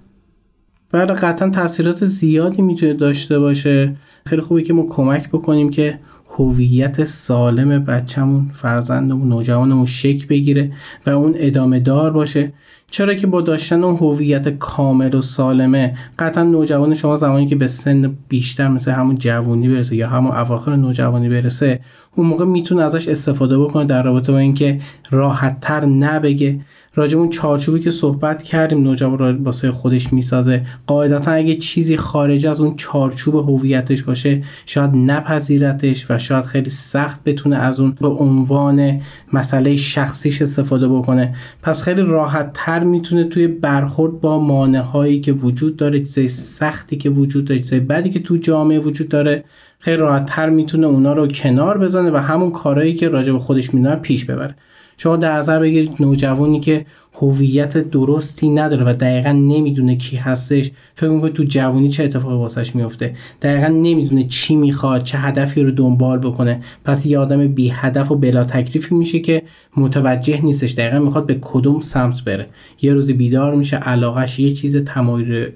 [0.92, 3.96] بله قطعا تاثیرات زیادی می‌تونه داشته باشه.
[4.26, 5.98] خیلی خوبه که ما کمک بکنیم که
[6.36, 10.72] هویت سالم بچهمون فرزندمون نوجوانمون شک بگیره
[11.06, 12.52] و اون ادامه دار باشه.
[12.90, 17.66] چرا که با داشتن اون هویت کامل و سالمه قطعا نوجوان شما زمانی که به
[17.66, 21.80] سن بیشتر مثل همون جوانی برسه یا همون اواخر نوجوانی برسه
[22.14, 26.60] اون موقع می‌تونه ازش استفاده بکنه در رابطه با اینکه راحت تر نبگه.
[26.94, 30.66] راجب اون چارچوبی که صحبت کردیم نوجوان را واسه خودش می‌سازه.
[30.86, 37.24] قاعدتا اگه چیزی خارج از اون چارچوب هویتش باشه شاید نپذیرتش و شاید خیلی سخت
[37.24, 39.00] بتونه از اون به عنوان
[39.32, 41.34] مسئله شخصیش استفاده بکنه.
[41.62, 46.96] پس خیلی راحت تر می‌تونه توی برخورد با مانع هایی که وجود داره چیزای سختی
[46.96, 49.44] که وجود داره چیزای بدی که تو جامعه وجود داره
[49.82, 53.74] خیلی راحت تر می‌تونه اونا رو کنار بزنه و همون کارهایی که راجع به خودش
[53.74, 54.54] می‌دونه پیش ببره.
[54.96, 60.70] شما در نظر بگیرید نوجوانی که هویت درستی نداره و دقیقا نمی‌دونه کی هستش.
[60.94, 65.70] فکر می‌کنه تو جوانی چه اتفاقی واسش میفته دقیقا نمی‌دونه چی می‌خواد چه هدفی رو
[65.70, 66.60] دنبال بکنه.
[66.84, 69.42] پس یه آدم بی هدف و بلا تکلیفی میشه که
[69.76, 72.46] متوجه نیستش دقیقا می‌خواد به کدوم سمت بره.
[72.82, 74.84] یه روز بیدار میشه علاقش یه چیز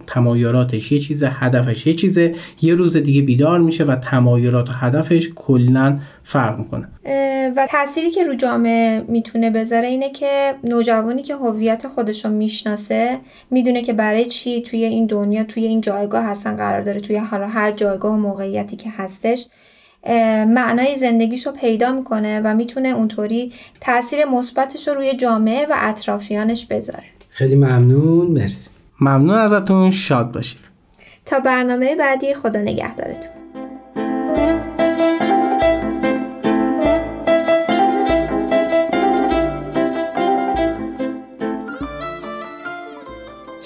[0.07, 2.19] تمایراتش یه چیز هدفش یه چیز
[2.63, 6.89] یه روز دیگه بیدار میشه و تمایرات و هدفش کلا فرق می‌کنه.
[7.57, 13.19] و تأثیری که رو جامعه می‌تونه بذاره اینه که نوجوانی که هویت خودش رو می‌شناسه
[13.51, 17.47] می‌دونه که برای چی توی این دنیا توی این جایگاه هستن قرار داره توی حالا
[17.47, 19.47] هر جایگاه و موقعیتی که هستش
[20.47, 26.67] معنای زندگیش رو پیدا می‌کنه و می‌تونه اونطوری تاثیر مثبتش رو روی جامعه و اطرافیانش
[26.67, 27.05] بذاره.
[27.29, 28.27] خیلی ممنون.
[28.27, 28.71] مرسی.
[29.01, 29.91] ممنون ازتون.
[29.91, 30.61] شاد باشید.
[31.27, 33.33] تا برنامه بعدی خدا نگهدارتون.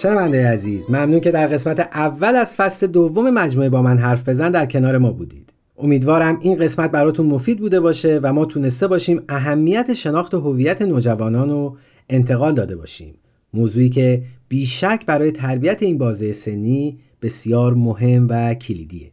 [0.02, 4.50] شنونده عزیز ممنون که در قسمت اول از فصل دوم مجموعه با من حرف بزن
[4.50, 5.52] در کنار ما بودید.
[5.78, 11.50] امیدوارم این قسمت براتون مفید بوده باشه و ما تونسته باشیم اهمیت شناخت هویت نوجوانان
[11.50, 11.76] رو
[12.10, 13.14] انتقال داده باشیم.
[13.54, 19.10] موضوعی که بیشک برای تربیت این بازه سنی بسیار مهم و کلیدیه.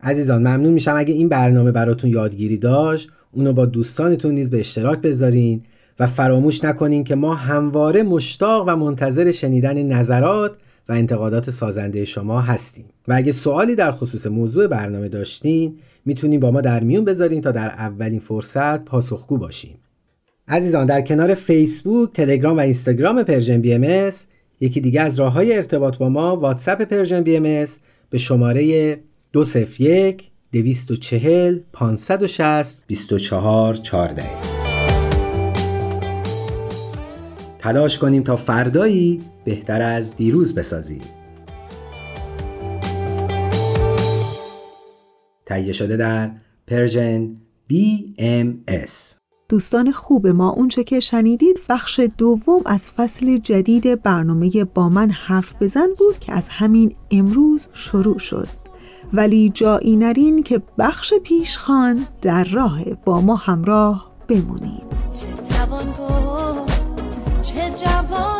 [0.00, 4.98] عزیزان ممنون میشم اگه این برنامه براتون یادگیری داشت اونو با دوستانتون نیز به اشتراک
[4.98, 5.62] بذارین
[6.00, 10.52] و فراموش نکنین که ما همواره مشتاق و منتظر شنیدن نظرات
[10.88, 12.84] و انتقادات سازنده شما هستیم.
[13.08, 17.50] و اگه سوالی در خصوص موضوع برنامه داشتین می‌تونین با ما در میون بذارین تا
[17.50, 19.78] در اولین فرصت پاسخگو باشیم.
[20.48, 24.10] عزیزان در کنار فیسبوک، تلگرام و اینستاگرام Persian BMS
[24.60, 27.64] یکی دیگه از راه های ارتباط با ما واتساپ Persian BMS
[28.10, 28.96] به شماره
[29.32, 34.59] 201 240 560 24 14
[37.62, 41.02] تلاش کنیم تا فردایی بهتر از دیروز بسازیم.
[45.46, 46.30] تهیه شده در
[46.66, 47.34] پرژن
[47.72, 48.90] BMS
[49.48, 55.54] دوستان خوب ما اونچه که شنیدید بخش دوم از فصل جدید برنامه با من حرف
[55.60, 58.48] بزن بود که از همین امروز شروع شد.
[59.12, 64.82] ولی جایی نرین که بخش پیشخان در راه با ما همراه بمونید.
[65.12, 65.26] چه
[67.80, 68.39] توان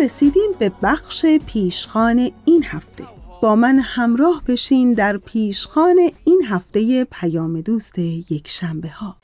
[0.00, 3.04] رسیدیم به بخش پیشخان این هفته.
[3.42, 9.16] با من همراه بشین در پیشخان این هفته پیام دوست یک شنبه ها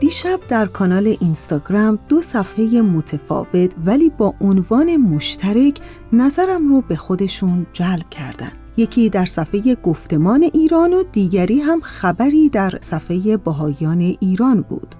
[0.00, 5.80] دیشب در کانال اینستاگرام دو صفحه متفاوت ولی با عنوان مشترک
[6.12, 8.65] نظرم رو به خودشون جلب کردن.
[8.76, 14.94] یکی در صفحه گفتمان ایران و دیگری هم خبری در صفحه بهایان ایران بود.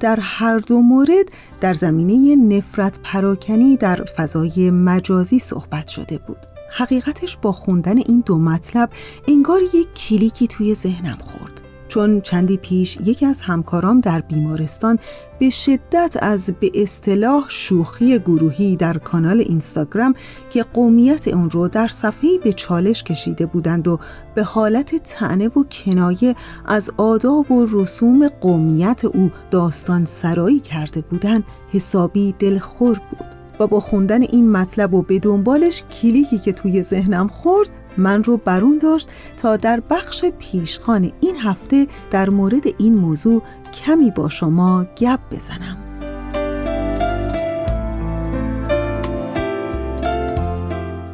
[0.00, 1.26] در هر دو مورد
[1.60, 6.38] در زمینه نفرت پراکنی در فضای مجازی صحبت شده بود.
[6.72, 8.90] حقیقتش با خوندن این دو مطلب
[9.28, 11.69] انگار یک کلیکی توی ذهنم خورد.
[11.90, 14.98] چون چندی پیش یکی از همکارام در بیمارستان
[15.38, 20.14] به شدت از به اصطلاح شوخی گروهی در کانال اینستاگرام
[20.50, 23.98] که قومیت اون رو در صفحه به چالش کشیده بودند و
[24.34, 26.34] به حالت تنه و کنایه
[26.66, 33.26] از آداب و رسوم قومیت او داستان سرایی کرده بودند حسابی دلخور بود
[33.60, 38.36] و با خوندن این مطلب و به دنبالش کلیکی که توی ذهنم خورد من رو
[38.36, 43.42] برون داشت تا در بخش پیشخان این هفته در مورد این موضوع
[43.74, 45.89] کمی با شما گپ بزنم.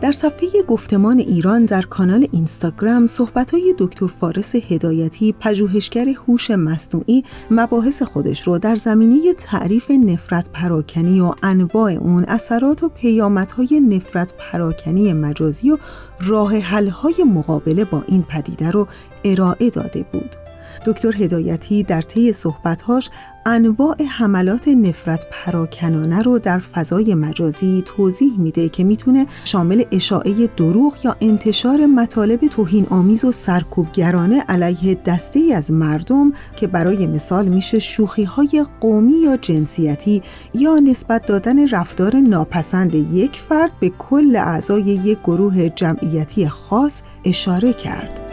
[0.06, 8.02] در صفحه گفتمان ایران در کانال اینستاگرام صحبت‌های دکتر فارس هدایتی پژوهشگر هوش مصنوعی مباحث
[8.02, 15.12] خودش رو در زمینه تعریف نفرت پراکنی و انواع اون اثرات و پیامدهای نفرت پراکنی
[15.12, 15.78] مجازی و
[16.20, 18.86] راه حل‌های مقابله با این پدیده رو
[19.24, 20.45] ارائه داده بود.
[20.86, 23.10] دکتر هدایتی در طی صحبتهاش
[23.46, 30.96] انواع حملات نفرت پراکنانه رو در فضای مجازی توضیح میده که می‌تونه شامل اشاعه دروغ
[31.04, 37.78] یا انتشار مطالب توهین آمیز و سرکوبگرانه علیه دسته از مردم که برای مثال میشه
[37.78, 40.22] شوخی های قومی یا جنسیتی
[40.54, 47.72] یا نسبت دادن رفتار ناپسند یک فرد به کل اعضای یک گروه جمعیتی خاص اشاره
[47.72, 48.25] کرد.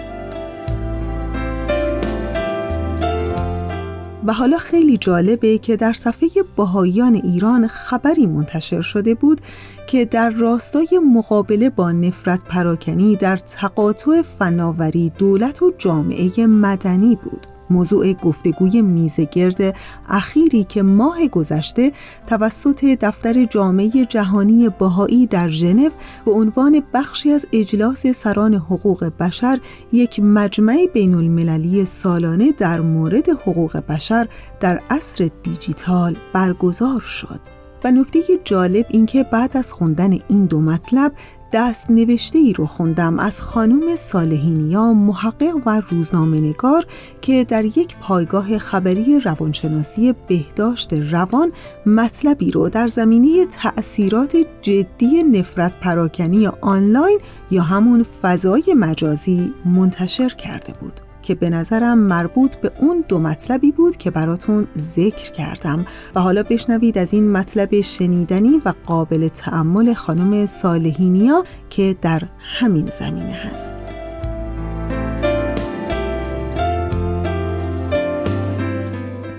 [4.25, 9.41] و حالا خیلی جالبه که در صفحه باهایان ایران خبری منتشر شده بود
[9.87, 17.52] که در راستای مقابله با نفرت پراکنی در تقاطع فناوری دولت و جامعه مدنی بود.
[17.73, 19.75] موضوع گفتگوی میزگرد
[20.09, 21.91] اخیری که ماه گذشته
[22.27, 25.89] توسط دفتر جامعه جهانی باهایی در ژنو
[26.25, 29.59] به عنوان بخشی از اجلاس سران حقوق بشر
[29.91, 34.27] یک مجمع بین المللی سالانه در مورد حقوق بشر
[34.59, 37.39] در عصر دیجیتال برگزار شد.
[37.83, 41.11] و نکته جالب اینکه بعد از خوندن این دو مطلب
[41.53, 46.85] دست نوشته ای رو خوندم از خانم صالحینیا محقق و روزنامه نگار
[47.21, 51.51] که در یک پایگاه خبری روانشناسی بهداشت روان
[51.85, 57.19] مطلبی رو در زمینه تأثیرات جدی نفرت پراکنی آنلاین
[57.51, 61.02] یا همون فضای مجازی منتشر کرده بود.
[61.23, 65.85] که به نظرم مربوط به اون دو مطلبی بود که براتون ذکر کردم.
[66.15, 72.85] و حالا بشنوید از این مطلب شنیدنی و قابل تعمل خانم صالحینیا که در همین
[72.85, 74.02] زمینه هست.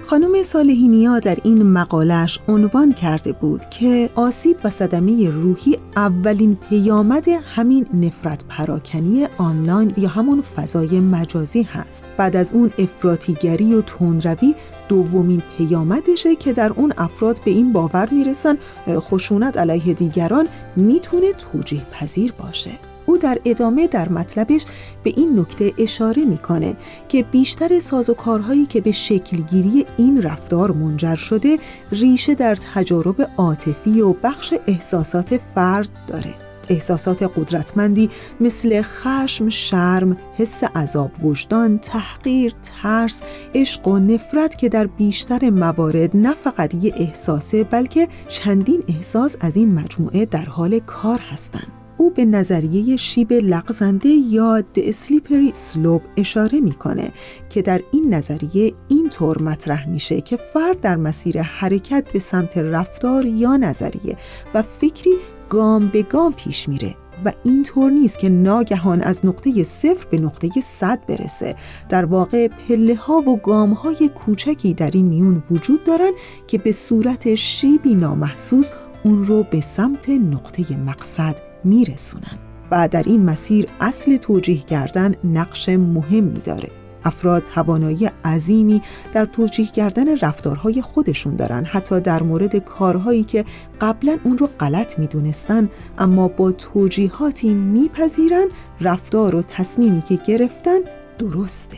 [0.07, 7.29] خانم صالحینیا در این مقالش عنوان کرده بود که آسیب و صدمه روحی اولین پیامد
[7.29, 12.05] همین نفرت پراکنی آنلاین یا همون فضای مجازی هست.
[12.17, 14.55] بعد از اون افراتیگری و تندروی
[14.89, 20.47] دومین پیامدشه که در اون افراد به این باور می‌رسن خشونت علیه دیگران
[20.77, 22.71] می‌تونه توجیه پذیر باشه.
[23.07, 24.65] او در ادامه در مطلبش
[25.03, 26.77] به این نکته اشاره می‌کنه
[27.09, 31.59] که بیشتر سازوکارهایی که به شکلگیری این رفتار منجر شده
[31.93, 36.35] ریشه در تجارب عاطفی و بخش احساسات فرد داره
[36.69, 43.23] احساسات قدرتمندی مثل خشم، شرم، حس عذاب وجدان، تحقیر، ترس،
[43.55, 49.57] عشق و نفرت که در بیشتر موارد نه فقط یه احساسه بلکه چندین احساس از
[49.57, 51.84] این مجموعه در حال کار هستند.
[51.97, 57.13] او به نظریه شیب لغزنده یا د اسلیپری سلوب اشاره می‌کنه
[57.51, 63.25] که در این نظریه اینطور مطرح میشه که فرد در مسیر حرکت به سمت رفتار
[63.27, 64.17] یا نظریه
[64.55, 65.15] و فکری
[65.49, 70.49] گام به گام پیش میره و اینطور نیست که ناگهان از نقطه صفر به نقطه
[70.61, 71.57] صد برسه.
[71.89, 76.11] در واقع پله ها و گام های کوچکی در این میون وجود دارن
[76.47, 78.71] که به صورت شیبی نامحسوس
[79.05, 82.39] اون رو به سمت نقطه مقصد میرسونن
[82.71, 86.71] و در این مسیر اصل توجیه کردن نقش مهمی داره.
[87.05, 93.45] افراد توانایی عظیمی در توجیه کردن رفتارهای خودشون دارن حتی در مورد کارهایی که
[93.81, 98.47] قبلا اون رو غلط می‌دونستن اما با توجیهاتی میپذیرن
[98.81, 100.79] رفتار و تصمیمی که گرفتن
[101.19, 101.77] درسته.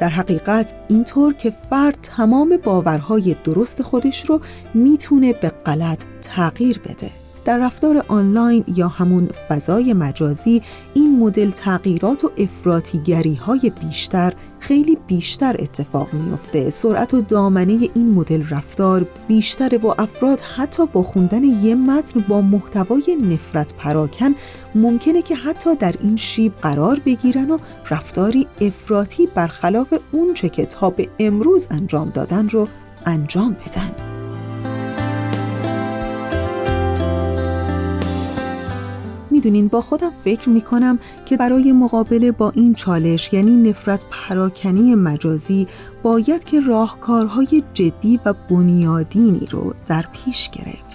[0.00, 4.40] در حقیقت اینطور که فرد تمام باورهای درست خودش رو
[4.74, 7.10] می‌تونه به غلط تغییر بده.
[7.48, 10.62] در رفتار آنلاین یا همون فضای مجازی
[10.94, 16.70] این مدل تغییرات و افراتیگری های بیشتر خیلی بیشتر اتفاق میافته.
[16.70, 22.40] سرعت و دامنه این مدل رفتار بیشتره و افراد حتی با خوندن یه متن با
[22.40, 24.34] محتوای نفرت پراکن
[24.74, 27.58] ممکنه که حتی در این شیب قرار بگیرن و
[27.90, 32.68] رفتاری افراطی برخلاف اونچه که تا به امروز انجام دادن رو
[33.06, 34.17] انجام بدن.
[39.38, 45.66] می‌دونین با خودم فکر می‌کنم که برای مقابله با این چالش یعنی نفرت پراکنی مجازی
[46.02, 50.87] باید که راهکارهای جدی و بنیادینی رو در پیش گرفت.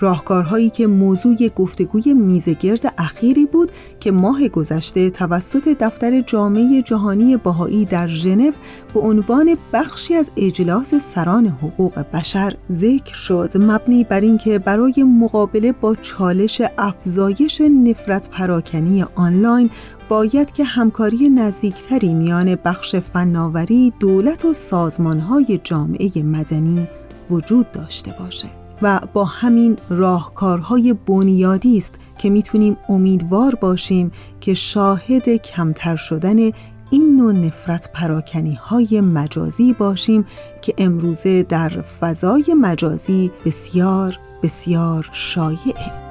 [0.00, 7.84] راهکارهایی که موضوع گفتگوی میزگرد اخیری بود که ماه گذشته توسط دفتر جامعه جهانی باهایی
[7.84, 8.50] در ژنو
[8.94, 15.72] به عنوان بخشی از اجلاس سران حقوق بشر ذکر شد مبنی بر اینکه برای مقابله
[15.72, 19.70] با چالش افزایش نفرت پراکنی آنلاین
[20.08, 26.88] باید که همکاری نزدیکتری میان بخش فناوری، دولت و سازمانهای جامعه مدنی
[27.30, 28.59] وجود داشته باشه.
[28.82, 36.50] و با همین راهکارهای بنیادی است که می‌تونیم امیدوار باشیم که شاهد کمتر شدن
[36.90, 40.24] این نوع نفرت پراکنی های مجازی باشیم
[40.62, 46.09] که امروزه در فضای مجازی بسیار بسیار شایعه.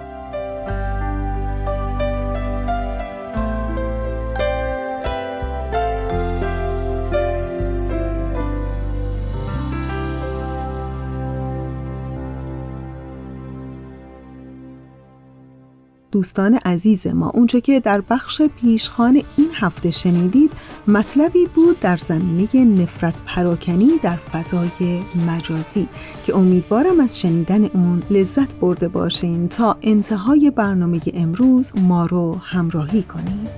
[16.20, 17.30] دوستان عزیز ما.
[17.30, 20.52] اونچه که در بخش پیشخان این هفته شنیدید
[20.88, 25.88] مطلبی بود در زمینه نفرت پراکنی در فضای مجازی
[26.26, 33.04] که امیدوارم از شنیدن اون لذت برده باشین تا انتهای برنامه امروز ما رو همراهی
[33.04, 33.50] کنید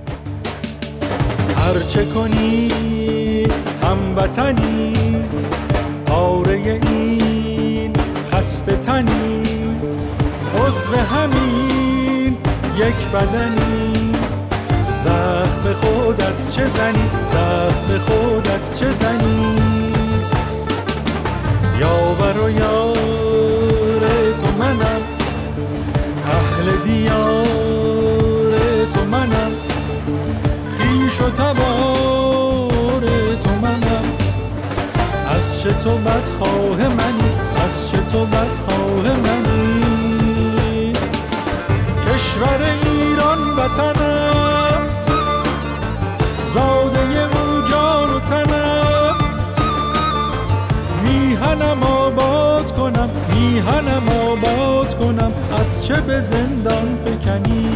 [1.56, 2.68] هرچه کنی
[3.82, 4.92] هموطنی
[6.06, 7.92] پاره این
[8.32, 9.42] خسته تنی
[10.66, 11.61] عضو همین
[12.76, 14.12] یک بدنی.
[14.92, 19.56] زخم خود از چه زنی؟ زخم خود از چه زنی؟
[21.80, 24.00] یاور و یار
[24.36, 25.02] تو منم.
[26.26, 28.52] اهل دیار
[28.94, 29.52] تو منم.
[30.78, 33.02] خیش و تبار
[33.42, 34.04] تو منم.
[35.36, 37.32] از چه تو بدخواه منی؟
[37.64, 39.51] از چه تو بدخواه منی؟
[42.42, 44.86] کشور ایران وطنم.
[46.44, 49.14] زاده او جان و تنم.
[51.02, 57.68] میهنم آباد کنم میهنم آباد کنم از چه به زندان فکنی؟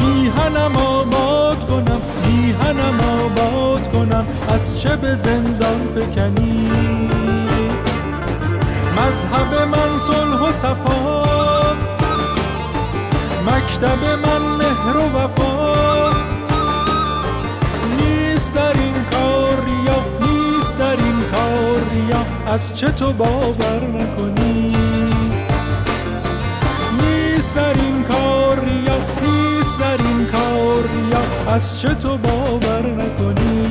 [0.00, 6.70] میهنم آباد کنم میهنم آباد کنم از چه به زندان فکنی؟
[8.96, 11.23] مذهب من صلح و صفا
[13.74, 16.10] مکتب من مهر و وفا.
[17.98, 24.76] نیست در این کار ریا نیست در این کار ریا از چه تو باور نکنی.
[27.02, 33.63] نیست در این کار ریا نیست در این کار ریا از چه تو باور نکنی.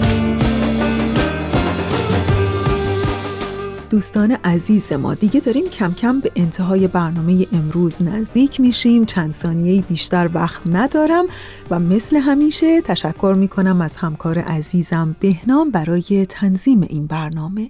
[3.93, 9.05] دوستان عزیز ما دیگه داریم کم کم به انتهای برنامه امروز نزدیک میشیم.
[9.05, 11.25] چند ثانیه بیشتر وقت ندارم
[11.69, 17.69] و مثل همیشه تشکر می‌کنم از همکار عزیزم بهنام برای تنظیم این برنامه.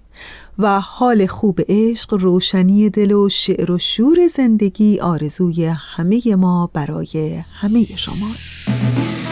[0.60, 7.44] و حال خوب عشق روشنی دل و شعر و شور زندگی آرزوی همه ما برای
[7.54, 9.23] همه شماست.